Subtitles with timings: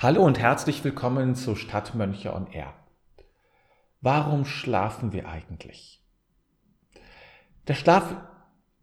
[0.00, 2.72] Hallo und herzlich willkommen zu Stadtmönche on Air.
[4.00, 6.00] Warum schlafen wir eigentlich?
[7.66, 8.14] Der Schlaf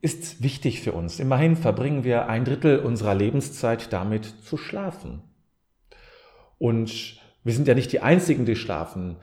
[0.01, 1.21] ist wichtig für uns.
[1.21, 5.23] Immerhin verbringen wir ein Drittel unserer Lebenszeit damit zu schlafen.
[6.57, 9.15] Und wir sind ja nicht die Einzigen, die schlafen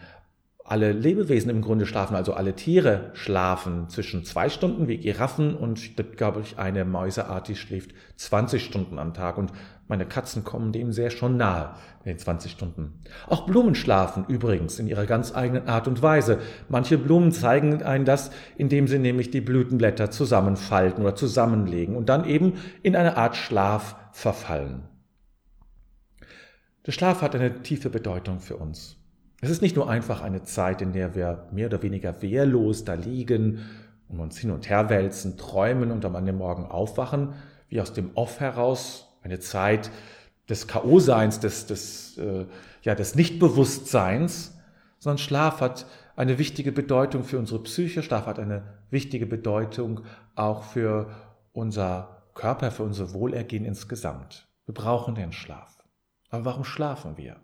[0.72, 5.98] alle Lebewesen im Grunde schlafen, also alle Tiere schlafen zwischen zwei Stunden wie Giraffen und
[6.16, 9.52] glaube ich eine Mäuseart, die schläft 20 Stunden am Tag und
[9.86, 11.74] meine Katzen kommen dem sehr schon nahe,
[12.06, 13.02] den 20 Stunden.
[13.28, 16.38] Auch Blumen schlafen übrigens in ihrer ganz eigenen Art und Weise.
[16.70, 22.24] Manche Blumen zeigen einen das, indem sie nämlich die Blütenblätter zusammenfalten oder zusammenlegen und dann
[22.24, 24.84] eben in eine Art Schlaf verfallen.
[26.86, 29.01] Der Schlaf hat eine tiefe Bedeutung für uns.
[29.44, 32.94] Es ist nicht nur einfach eine Zeit, in der wir mehr oder weniger wehrlos da
[32.94, 33.58] liegen
[34.08, 37.34] und uns hin und her wälzen, träumen und am anderen Morgen aufwachen,
[37.68, 39.90] wie aus dem Off heraus, eine Zeit
[40.48, 42.46] des K.O.-Seins, des, des, äh,
[42.82, 44.56] ja, des Nichtbewusstseins,
[45.00, 50.02] sondern Schlaf hat eine wichtige Bedeutung für unsere Psyche, Schlaf hat eine wichtige Bedeutung
[50.36, 51.10] auch für
[51.52, 54.46] unser Körper, für unser Wohlergehen insgesamt.
[54.66, 55.82] Wir brauchen den Schlaf.
[56.30, 57.40] Aber warum schlafen wir?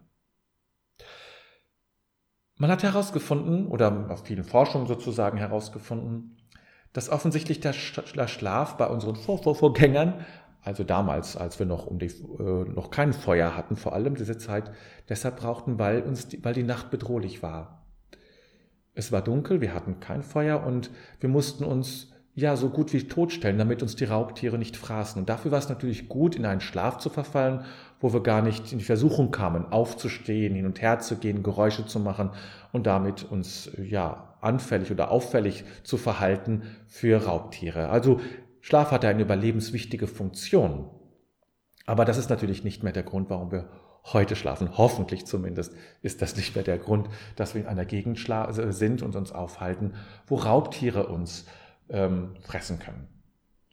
[2.58, 6.36] Man hat herausgefunden, oder auf vielen Forschungen sozusagen herausgefunden,
[6.92, 10.24] dass offensichtlich der Schlaf bei unseren Vor -Vor Vorgängern,
[10.62, 14.38] also damals, als wir noch, um die, äh, noch kein Feuer hatten, vor allem diese
[14.38, 14.72] Zeit,
[15.08, 17.86] deshalb brauchten, weil, uns die, weil die Nacht bedrohlich war.
[18.94, 23.02] Es war dunkel, wir hatten kein Feuer und wir mussten uns ja so gut wie
[23.08, 25.20] totstellen, damit uns die Raubtiere nicht fraßen.
[25.20, 27.64] Und dafür war es natürlich gut, in einen Schlaf zu verfallen,
[28.00, 31.86] wo wir gar nicht in die Versuchung kamen, aufzustehen, hin und her zu gehen, Geräusche
[31.86, 32.30] zu machen
[32.72, 37.88] und damit uns ja anfällig oder auffällig zu verhalten für Raubtiere.
[37.88, 38.20] Also
[38.60, 40.88] Schlaf hatte eine überlebenswichtige Funktion.
[41.86, 43.68] Aber das ist natürlich nicht mehr der Grund, warum wir
[44.04, 44.78] heute schlafen.
[44.78, 48.18] Hoffentlich zumindest ist das nicht mehr der Grund, dass wir in einer Gegend
[48.70, 49.94] sind und uns aufhalten,
[50.26, 51.46] wo Raubtiere uns
[51.90, 53.08] ähm, fressen können.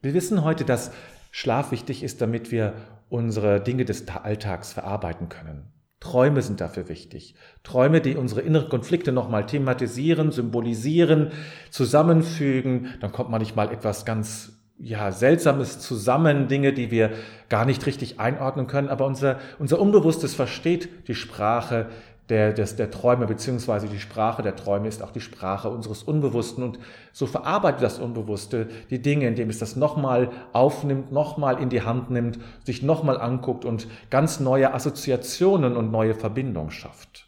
[0.01, 0.91] Wir wissen heute, dass
[1.31, 2.73] Schlaf wichtig ist, damit wir
[3.09, 5.71] unsere Dinge des Alltags verarbeiten können.
[5.99, 7.35] Träume sind dafür wichtig.
[7.63, 11.31] Träume, die unsere inneren Konflikte nochmal thematisieren, symbolisieren,
[11.71, 12.93] zusammenfügen.
[13.01, 17.11] Dann kommt manchmal etwas ganz ja, Seltsames zusammen, Dinge, die wir
[17.49, 18.89] gar nicht richtig einordnen können.
[18.89, 21.87] Aber unser, unser Unbewusstes versteht die Sprache
[22.29, 26.63] der, des, der Träume, beziehungsweise die Sprache der Träume ist auch die Sprache unseres Unbewussten.
[26.63, 26.79] Und
[27.11, 32.09] so verarbeitet das Unbewusste die Dinge, indem es das nochmal aufnimmt, nochmal in die Hand
[32.09, 37.27] nimmt, sich nochmal anguckt und ganz neue Assoziationen und neue Verbindungen schafft.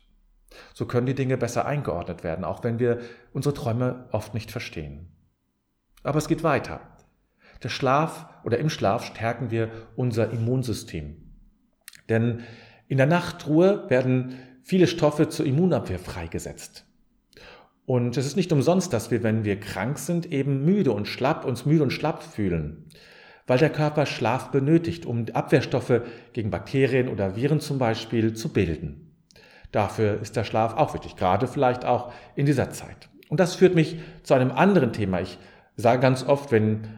[0.74, 3.00] So können die Dinge besser eingeordnet werden, auch wenn wir
[3.34, 5.12] unsere Träume oft nicht verstehen.
[6.04, 6.80] Aber es geht weiter.
[7.64, 11.18] Der Schlaf oder im Schlaf stärken wir unser Immunsystem.
[12.10, 12.44] Denn
[12.88, 14.36] in der Nachtruhe werden
[14.68, 16.86] viele Stoffe zur Immunabwehr freigesetzt.
[17.86, 21.46] Und es ist nicht umsonst, dass wir, wenn wir krank sind, eben müde und schlapp,
[21.46, 22.84] uns müde und schlapp fühlen,
[23.48, 26.02] weil der Körper Schlaf benötigt, um Abwehrstoffe
[26.34, 29.16] gegen Bakterien oder Viren zum Beispiel zu bilden.
[29.72, 33.08] Dafür ist der Schlaf auch wichtig, gerade vielleicht auch in dieser Zeit.
[33.30, 35.22] Und das führt mich zu einem anderen Thema.
[35.22, 35.38] Ich
[35.78, 36.90] sage ganz oft, wenn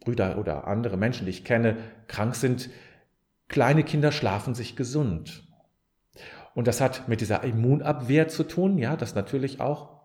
[0.00, 1.76] Brüder oder andere Menschen, die ich kenne,
[2.08, 2.70] krank sind,
[3.46, 5.47] kleine Kinder schlafen sich gesund.
[6.58, 10.00] Und das hat mit dieser Immunabwehr zu tun, ja, das natürlich auch.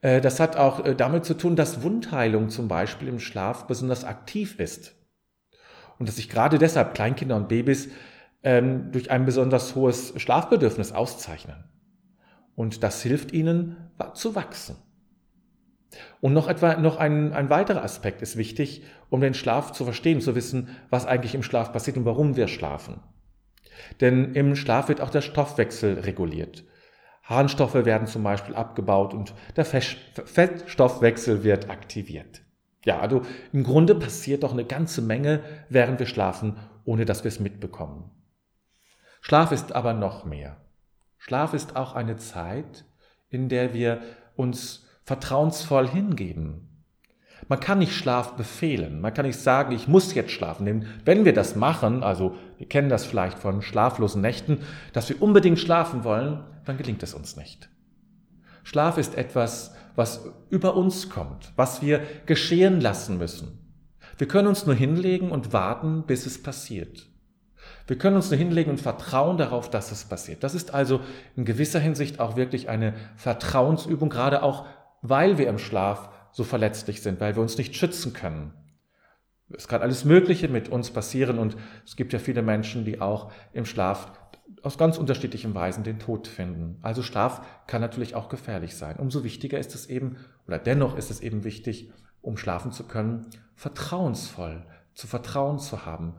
[0.00, 4.02] Äh, das hat auch äh, damit zu tun, dass Wundheilung zum Beispiel im Schlaf besonders
[4.02, 4.96] aktiv ist.
[6.00, 7.88] Und dass sich gerade deshalb Kleinkinder und Babys
[8.42, 11.62] ähm, durch ein besonders hohes Schlafbedürfnis auszeichnen.
[12.56, 13.76] Und das hilft ihnen
[14.14, 14.74] zu wachsen.
[16.20, 20.20] Und noch etwa, noch ein, ein weiterer Aspekt ist wichtig, um den Schlaf zu verstehen,
[20.20, 23.02] zu wissen, was eigentlich im Schlaf passiert und warum wir schlafen.
[24.00, 26.64] Denn im Schlaf wird auch der Stoffwechsel reguliert.
[27.24, 32.42] Harnstoffe werden zum Beispiel abgebaut und der Fettstoffwechsel wird aktiviert.
[32.84, 33.22] Ja, also
[33.52, 38.10] im Grunde passiert doch eine ganze Menge, während wir schlafen, ohne dass wir es mitbekommen.
[39.20, 40.56] Schlaf ist aber noch mehr.
[41.18, 42.86] Schlaf ist auch eine Zeit,
[43.28, 44.00] in der wir
[44.36, 46.67] uns vertrauensvoll hingeben,
[47.48, 49.00] man kann nicht Schlaf befehlen.
[49.00, 50.66] Man kann nicht sagen, ich muss jetzt schlafen.
[50.66, 54.58] Denn wenn wir das machen, also wir kennen das vielleicht von schlaflosen Nächten,
[54.92, 57.70] dass wir unbedingt schlafen wollen, dann gelingt es uns nicht.
[58.64, 63.58] Schlaf ist etwas, was über uns kommt, was wir geschehen lassen müssen.
[64.18, 67.06] Wir können uns nur hinlegen und warten, bis es passiert.
[67.86, 70.44] Wir können uns nur hinlegen und vertrauen darauf, dass es passiert.
[70.44, 71.00] Das ist also
[71.36, 74.66] in gewisser Hinsicht auch wirklich eine Vertrauensübung, gerade auch
[75.00, 78.52] weil wir im Schlaf so verletzlich sind, weil wir uns nicht schützen können.
[79.56, 83.32] Es kann alles Mögliche mit uns passieren und es gibt ja viele Menschen, die auch
[83.52, 84.12] im Schlaf
[84.62, 86.78] aus ganz unterschiedlichen Weisen den Tod finden.
[86.82, 88.96] Also Schlaf kann natürlich auch gefährlich sein.
[88.96, 90.16] Umso wichtiger ist es eben,
[90.46, 94.64] oder dennoch ist es eben wichtig, um schlafen zu können, vertrauensvoll
[94.94, 96.14] zu vertrauen zu haben,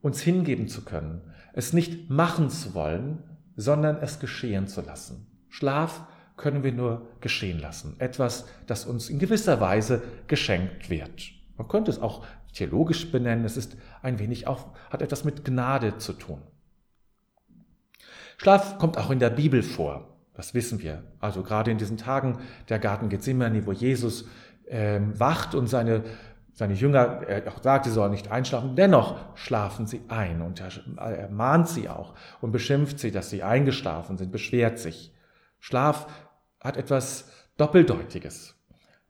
[0.00, 1.20] uns hingeben zu können,
[1.52, 3.22] es nicht machen zu wollen,
[3.56, 5.26] sondern es geschehen zu lassen.
[5.48, 7.96] Schlaf können wir nur geschehen lassen.
[7.98, 11.30] Etwas, das uns in gewisser Weise geschenkt wird.
[11.56, 13.44] Man könnte es auch theologisch benennen.
[13.44, 16.42] Es ist ein wenig auch, hat etwas mit Gnade zu tun.
[18.36, 20.16] Schlaf kommt auch in der Bibel vor.
[20.34, 21.02] Das wissen wir.
[21.18, 22.38] Also gerade in diesen Tagen
[22.68, 24.26] der Garten Gethsemane, wo Jesus
[24.68, 26.04] ähm, wacht und seine,
[26.52, 30.70] seine Jünger, er auch sagt, sie sollen nicht einschlafen, dennoch schlafen sie ein und er,
[30.98, 35.14] er mahnt sie auch und beschimpft sie, dass sie eingeschlafen sind, beschwert sich.
[35.58, 36.06] Schlaf
[36.66, 38.54] hat etwas Doppeldeutiges,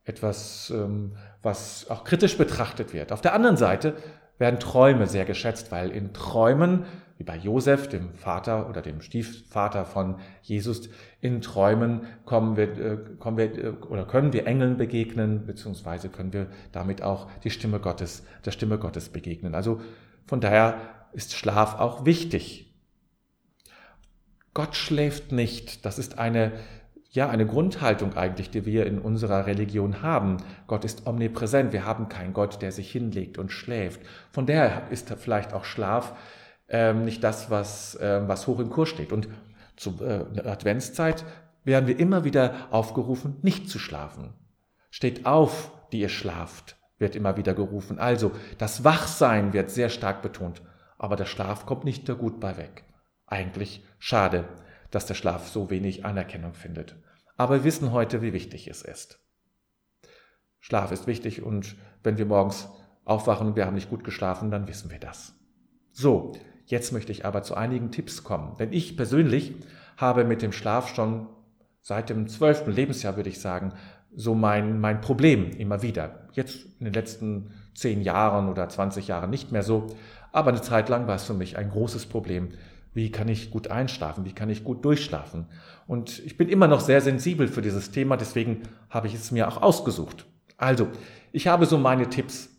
[0.05, 3.11] etwas, ähm, was auch kritisch betrachtet wird.
[3.11, 3.95] Auf der anderen Seite
[4.37, 6.85] werden Träume sehr geschätzt, weil in Träumen,
[7.17, 10.89] wie bei Josef, dem Vater oder dem Stiefvater von Jesus,
[11.19, 16.31] in Träumen kommen wir, äh, kommen wir äh, oder können wir Engeln begegnen, beziehungsweise können
[16.33, 19.55] wir damit auch die Stimme Gottes, der Stimme Gottes begegnen.
[19.55, 19.81] Also
[20.25, 20.77] von daher
[21.13, 22.75] ist Schlaf auch wichtig.
[24.53, 25.85] Gott schläft nicht.
[25.85, 26.51] Das ist eine
[27.17, 30.37] ja, eine Grundhaltung eigentlich, die wir in unserer Religion haben.
[30.67, 31.73] Gott ist omnipräsent.
[31.73, 34.01] Wir haben keinen Gott, der sich hinlegt und schläft.
[34.29, 36.13] Von daher ist vielleicht auch Schlaf
[36.69, 39.11] ähm, nicht das, was, äh, was hoch im Kurs steht.
[39.11, 39.29] Und
[39.77, 41.25] zur äh, Adventszeit
[41.63, 44.35] werden wir immer wieder aufgerufen, nicht zu schlafen.
[44.91, 47.97] Steht auf, die ihr schlaft, wird immer wieder gerufen.
[47.97, 50.61] Also, das Wachsein wird sehr stark betont.
[50.99, 52.83] Aber der Schlaf kommt nicht da gut bei weg.
[53.25, 54.43] Eigentlich schade,
[54.91, 56.95] dass der Schlaf so wenig Anerkennung findet.
[57.37, 59.19] Aber wir wissen heute, wie wichtig es ist.
[60.59, 62.67] Schlaf ist wichtig und wenn wir morgens
[63.05, 65.33] aufwachen und wir haben nicht gut geschlafen, dann wissen wir das.
[65.91, 66.33] So,
[66.65, 68.57] jetzt möchte ich aber zu einigen Tipps kommen.
[68.57, 69.53] Denn ich persönlich
[69.95, 71.29] habe mit dem Schlaf schon
[71.81, 73.71] seit dem zwölften Lebensjahr, würde ich sagen,
[74.13, 76.27] so mein, mein Problem immer wieder.
[76.33, 79.87] Jetzt in den letzten zehn Jahren oder 20 Jahren nicht mehr so.
[80.31, 82.49] Aber eine Zeit lang war es für mich ein großes Problem,
[82.97, 84.25] wie kann ich gut einschlafen?
[84.25, 85.45] Wie kann ich gut durchschlafen?
[85.85, 89.47] Und ich bin immer noch sehr sensibel für dieses Thema, deswegen habe ich es mir
[89.47, 90.25] auch ausgesucht.
[90.57, 90.87] Also,
[91.31, 92.49] ich habe so meine Tipps,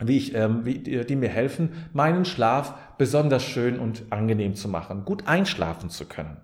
[0.00, 5.04] wie ich, ähm, wie, die mir helfen, meinen Schlaf besonders schön und angenehm zu machen,
[5.04, 6.38] gut einschlafen zu können.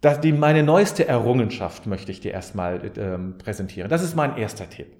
[0.00, 3.90] Das, die, meine neueste Errungenschaft möchte ich dir erstmal ähm, präsentieren.
[3.90, 4.94] Das ist mein erster Tipp.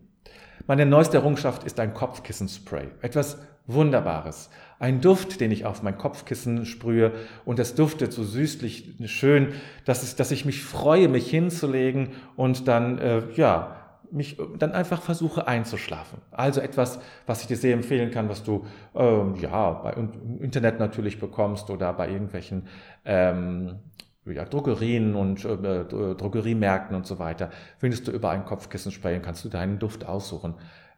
[0.66, 2.88] Meine neueste Errungenschaft ist ein Kopfkissenspray.
[3.00, 3.38] Etwas
[3.68, 4.50] Wunderbares.
[4.78, 7.12] Ein Duft, den ich auf mein Kopfkissen sprühe
[7.44, 12.68] und das duftet so süßlich schön, dass, es, dass ich mich freue, mich hinzulegen und
[12.68, 13.76] dann, äh, ja,
[14.12, 16.18] mich dann einfach versuche einzuschlafen.
[16.30, 20.78] Also etwas, was ich dir sehr empfehlen kann, was du ähm, ja bei im Internet
[20.78, 22.68] natürlich bekommst oder bei irgendwelchen
[23.04, 23.80] ähm,
[24.26, 27.50] ja, Drogerien und äh, Drogeriemärkten und so weiter.
[27.78, 30.54] Findest du über ein Kopfkissen sprayen, kannst du deinen Duft aussuchen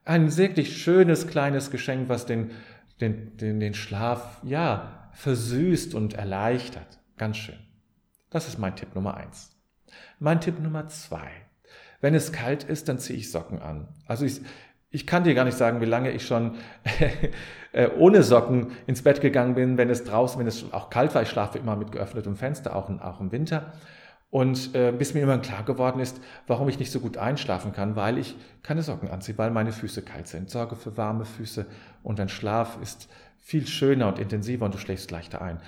[0.08, 2.50] ein wirklich schönes kleines Geschenk, was den,
[3.00, 6.98] den, den, den Schlaf, ja, versüßt und erleichtert.
[7.16, 7.58] Ganz schön.
[8.30, 9.56] Das ist mein Tipp Nummer eins.
[10.18, 11.28] Mein Tipp Nummer zwei.
[12.00, 13.88] Wenn es kalt ist, dann ziehe ich Socken an.
[14.06, 14.40] Also ich,
[14.90, 16.56] ich kann dir gar nicht sagen, wie lange ich schon
[17.72, 21.22] äh, ohne Socken ins Bett gegangen bin, wenn es draußen, wenn es auch kalt war.
[21.22, 23.72] Ich schlafe immer mit geöffnetem Fenster, auch, auch im Winter.
[24.30, 27.96] Und äh, bis mir immer klar geworden ist, warum ich nicht so gut einschlafen kann,
[27.96, 30.50] weil ich keine Socken anziehe, weil meine Füße kalt sind.
[30.50, 31.64] Sorge für warme Füße
[32.02, 33.08] und dein Schlaf ist
[33.38, 35.60] viel schöner und intensiver und du schläfst leichter ein.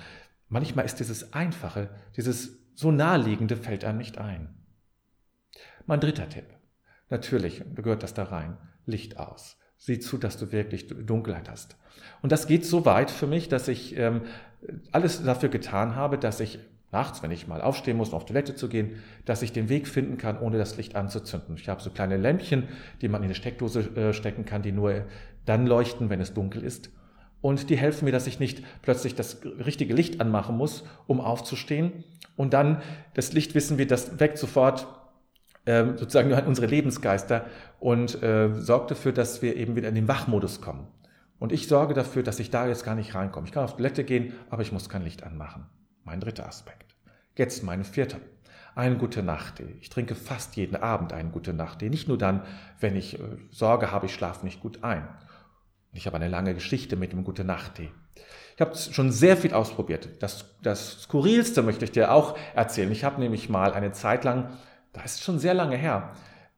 [0.47, 4.49] Manchmal ist dieses Einfache, dieses so naheliegende fällt einem nicht ein.
[5.87, 6.45] Mein dritter Tipp.
[7.09, 8.57] Natürlich gehört das da rein.
[8.85, 9.57] Licht aus.
[9.77, 11.77] Sieh zu, dass du wirklich Dunkelheit hast.
[12.21, 14.21] Und das geht so weit für mich, dass ich ähm,
[14.91, 16.59] alles dafür getan habe, dass ich
[16.91, 19.87] nachts, wenn ich mal aufstehen muss, um auf Toilette zu gehen, dass ich den Weg
[19.87, 21.55] finden kann, ohne das Licht anzuzünden.
[21.55, 22.67] Ich habe so kleine Lämpchen,
[23.01, 25.05] die man in eine Steckdose äh, stecken kann, die nur
[25.45, 26.91] dann leuchten, wenn es dunkel ist.
[27.41, 32.03] Und die helfen mir, dass ich nicht plötzlich das richtige Licht anmachen muss, um aufzustehen.
[32.35, 32.81] Und dann,
[33.15, 34.87] das Licht wissen wir, das weckt sofort
[35.65, 37.45] äh, sozusagen unsere Lebensgeister
[37.79, 40.87] und äh, sorgt dafür, dass wir eben wieder in den Wachmodus kommen.
[41.39, 43.47] Und ich sorge dafür, dass ich da jetzt gar nicht reinkomme.
[43.47, 45.65] Ich kann auf Toilette gehen, aber ich muss kein Licht anmachen.
[46.11, 46.93] Mein dritter Aspekt.
[47.37, 48.17] Jetzt mein vierter.
[48.75, 49.77] Eine gute Nachttee.
[49.79, 51.89] Ich trinke fast jeden Abend einen gute Nachttee.
[51.89, 52.43] Nicht nur dann,
[52.81, 55.07] wenn ich äh, Sorge habe, ich schlafe nicht gut ein.
[55.93, 57.91] Ich habe eine lange Geschichte mit dem gute Nachttee.
[58.55, 60.21] Ich habe schon sehr viel ausprobiert.
[60.21, 62.91] Das, das Skurrilste möchte ich dir auch erzählen.
[62.91, 64.49] Ich habe nämlich mal eine Zeit lang,
[64.91, 66.11] das ist schon sehr lange her,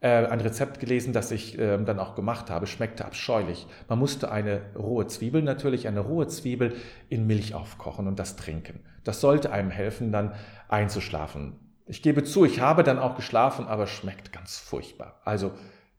[0.08, 3.68] ein Rezept gelesen, das ich äh, dann auch gemacht habe, schmeckte abscheulich.
[3.88, 6.76] Man musste eine rohe Zwiebel, natürlich eine rohe Zwiebel,
[7.10, 8.82] in Milch aufkochen und das trinken.
[9.04, 10.34] Das sollte einem helfen, dann
[10.68, 11.60] einzuschlafen.
[11.86, 15.22] Ich gebe zu, ich habe dann auch geschlafen, aber schmeckt ganz furchtbar.
[15.24, 15.52] Also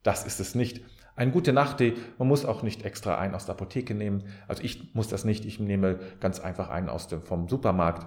[0.02, 0.82] das ist es nicht.
[1.16, 4.24] Ein gute Nachttee, man muss auch nicht extra einen aus der Apotheke nehmen.
[4.48, 8.06] Also ich muss das nicht, ich nehme ganz einfach einen aus dem, vom Supermarkt.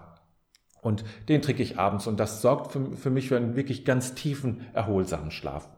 [0.82, 4.14] Und den trinke ich abends und das sorgt für, für mich für einen wirklich ganz
[4.14, 5.70] tiefen, erholsamen Schlaf.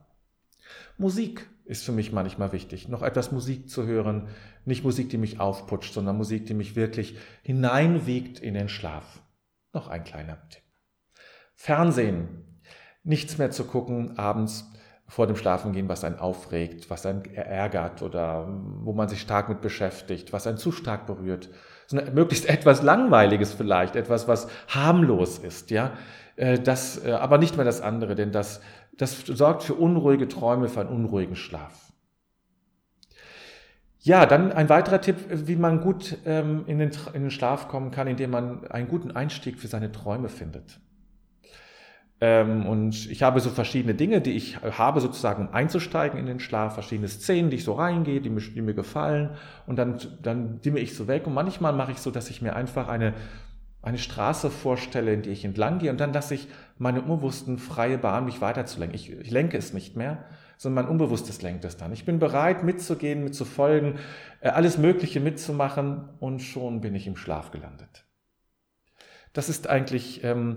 [0.98, 4.28] Musik ist für mich manchmal wichtig, noch etwas Musik zu hören,
[4.66, 9.22] nicht Musik, die mich aufputscht, sondern Musik, die mich wirklich hineinwiegt in den Schlaf.
[9.74, 10.64] Noch ein kleiner Tipp.
[11.54, 12.62] Fernsehen.
[13.04, 14.72] Nichts mehr zu gucken abends
[15.08, 18.48] vor dem Schlafengehen, was einen aufregt, was einen ärgert oder
[18.82, 21.50] wo man sich stark mit beschäftigt, was einen zu stark berührt.
[21.88, 25.94] Sondern möglichst etwas Langweiliges vielleicht, etwas, was harmlos ist, ja.
[26.36, 28.62] Äh, das, äh, aber nicht mehr das andere, denn das
[29.00, 31.94] das sorgt für unruhige Träume, für einen unruhigen Schlaf.
[34.02, 37.92] Ja, dann ein weiterer Tipp, wie man gut ähm, in, den, in den Schlaf kommen
[37.92, 40.82] kann, indem man einen guten Einstieg für seine Träume findet.
[42.20, 46.42] Ähm, und ich habe so verschiedene Dinge, die ich habe, sozusagen, um einzusteigen in den
[46.42, 49.32] Schlaf, verschiedene Szenen, die ich so reingehe, die mir, die mir gefallen.
[49.66, 51.26] Und dann, dann dimme ich so weg.
[51.26, 53.14] Und manchmal mache ich so, dass ich mir einfach eine
[53.82, 57.98] eine Straße vorstelle, in die ich entlang gehe und dann lasse ich meine Unbewussten freie
[57.98, 58.96] Bahn, mich weiterzulenken.
[58.96, 60.26] Ich, ich lenke es nicht mehr,
[60.58, 61.94] sondern mein Unbewusstes lenkt es dann.
[61.94, 63.98] Ich bin bereit, mitzugehen, mitzufolgen,
[64.42, 68.06] äh, alles Mögliche mitzumachen und schon bin ich im Schlaf gelandet.
[69.32, 70.56] Das ist eigentlich, ähm,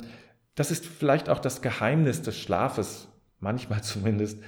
[0.56, 4.42] das ist vielleicht auch das Geheimnis des Schlafes, manchmal zumindest,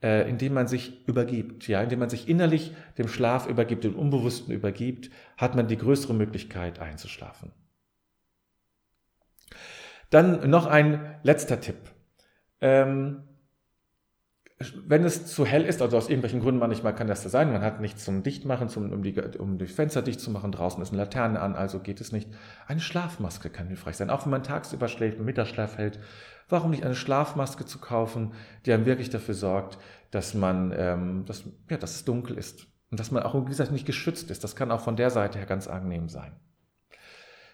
[0.00, 4.54] äh, indem man sich übergibt, ja, indem man sich innerlich dem Schlaf übergibt, dem Unbewussten
[4.54, 7.50] übergibt, hat man die größere Möglichkeit einzuschlafen.
[10.10, 11.76] Dann noch ein letzter Tipp.
[12.60, 13.22] Ähm,
[14.86, 17.62] wenn es zu hell ist, also aus irgendwelchen Gründen manchmal kann das so sein, man
[17.62, 20.90] hat nichts zum Dichtmachen, zum, um, die, um die Fenster dicht zu machen, draußen ist
[20.90, 22.28] eine Laterne an, also geht es nicht.
[22.66, 25.98] Eine Schlafmaske kann hilfreich sein, auch wenn man tagsüber schläft und Mittagsschlaf hält.
[26.50, 28.34] Warum nicht eine Schlafmaske zu kaufen,
[28.66, 29.78] die einem wirklich dafür sorgt,
[30.10, 33.72] dass man, ähm, dass, ja, dass es dunkel ist und dass man auch, wie gesagt,
[33.72, 34.44] nicht geschützt ist.
[34.44, 36.32] Das kann auch von der Seite her ganz angenehm sein.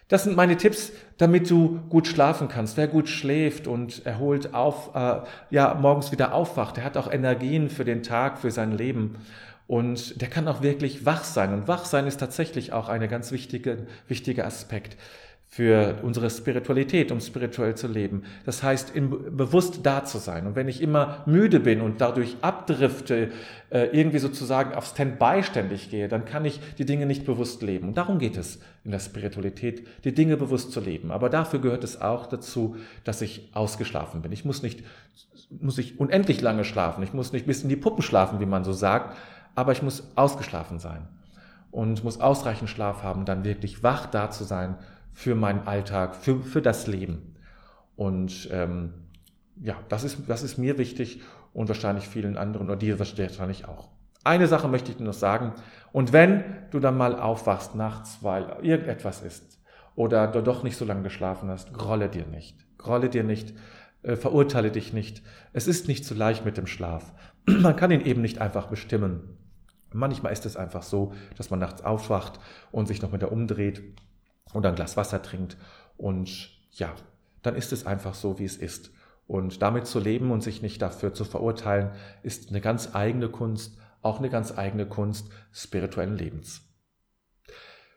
[0.07, 2.77] Das sind meine Tipps, damit du gut schlafen kannst.
[2.77, 7.69] Wer gut schläft und erholt auf, äh, ja, morgens wieder aufwacht, der hat auch Energien
[7.69, 9.17] für den Tag, für sein Leben.
[9.67, 11.53] Und der kann auch wirklich wach sein.
[11.53, 14.95] Und wach sein ist tatsächlich auch ein ganz wichtige, wichtiger Aspekt
[15.49, 18.23] für unsere Spiritualität, um spirituell zu leben.
[18.45, 20.45] Das heißt, in, bewusst da zu sein.
[20.45, 23.31] Und wenn ich immer müde bin und dadurch abdrifte,
[23.69, 27.87] äh, irgendwie sozusagen auf Standby ständig gehe, dann kann ich die Dinge nicht bewusst leben.
[27.87, 31.11] Und darum geht es in der Spiritualität, die Dinge bewusst zu leben.
[31.11, 32.75] Aber dafür gehört es auch dazu,
[33.05, 34.33] dass ich ausgeschlafen bin.
[34.33, 34.83] Ich muss nicht,
[35.49, 37.03] muss ich unendlich lange schlafen.
[37.03, 39.15] Ich muss nicht bis in die Puppen schlafen, wie man so sagt.
[39.55, 41.07] Aber ich muss ausgeschlafen sein.
[41.71, 44.75] Und muss ausreichend Schlaf haben, dann wirklich wach da zu sein
[45.17, 47.33] für meinen Alltag, für, für das Leben.
[47.95, 48.93] Und ähm,
[49.59, 51.21] ja, das ist, das ist mir wichtig
[51.53, 53.89] und wahrscheinlich vielen anderen oder dir wahrscheinlich auch.
[54.23, 55.53] Eine Sache möchte ich dir noch sagen.
[55.91, 59.59] Und wenn du dann mal aufwachst nachts, weil irgendetwas ist
[59.95, 62.55] oder du doch nicht so lange geschlafen hast, grolle dir nicht.
[62.77, 63.55] Grolle dir nicht,
[64.03, 65.23] äh, verurteile dich nicht.
[65.51, 67.11] Es ist nicht so leicht mit dem Schlaf.
[67.47, 69.35] Man kann ihn eben nicht einfach bestimmen.
[69.91, 72.39] Manchmal ist es einfach so, dass man nachts aufwacht
[72.71, 73.81] und sich noch mit der umdreht
[74.53, 75.57] oder ein Glas Wasser trinkt.
[75.97, 76.93] Und ja,
[77.41, 78.91] dann ist es einfach so, wie es ist.
[79.27, 81.91] Und damit zu leben und sich nicht dafür zu verurteilen,
[82.23, 86.61] ist eine ganz eigene Kunst, auch eine ganz eigene Kunst spirituellen Lebens.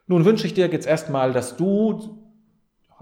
[0.06, 2.19] Nun wünsche ich dir jetzt erstmal, dass du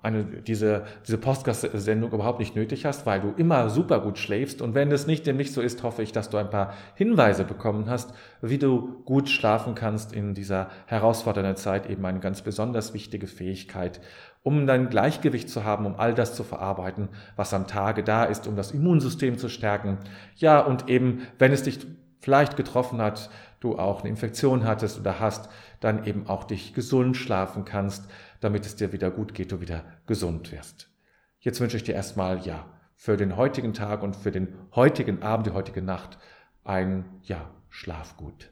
[0.03, 4.63] eine, diese, diese Podcast-Sendung überhaupt nicht nötig hast, weil du immer super gut schläfst.
[4.63, 7.45] Und wenn es nicht dem nicht so ist, hoffe ich, dass du ein paar Hinweise
[7.45, 11.91] bekommen hast, wie du gut schlafen kannst in dieser herausfordernden Zeit.
[11.91, 14.01] Eben eine ganz besonders wichtige Fähigkeit,
[14.43, 18.47] um dein Gleichgewicht zu haben, um all das zu verarbeiten, was am Tage da ist,
[18.47, 19.99] um das Immunsystem zu stärken.
[20.37, 21.81] Ja, und eben, wenn es dich
[22.21, 25.49] vielleicht getroffen hat, du auch eine Infektion hattest oder hast,
[25.81, 28.05] dann eben auch dich gesund schlafen kannst
[28.41, 30.91] damit es dir wieder gut geht, du wieder gesund wirst.
[31.41, 35.47] Jetzt wünsche ich dir erstmal, ja, für den heutigen Tag und für den heutigen Abend,
[35.47, 36.19] die heutige Nacht
[36.65, 38.51] ein, ja, Schlaf gut.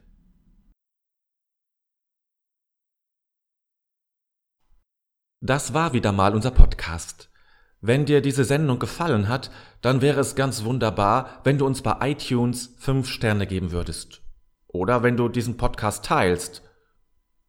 [5.41, 7.29] Das war wieder mal unser Podcast.
[7.79, 12.11] Wenn dir diese Sendung gefallen hat, dann wäre es ganz wunderbar, wenn du uns bei
[12.11, 14.26] iTunes fünf Sterne geben würdest.
[14.67, 16.61] Oder wenn du diesen Podcast teilst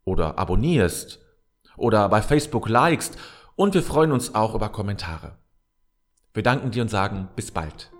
[0.05, 1.21] oder abonnierst
[1.77, 3.19] oder bei Facebook likest
[3.57, 5.39] und wir freuen uns auch über Kommentare.
[6.33, 7.91] Wir danken dir und sagen bis bald.